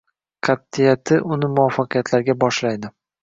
Qatʼiyati 0.47 1.19
uni 1.35 1.51
muvaffaqiyatlarga 1.53 2.37
boshlaydi. 2.45 2.93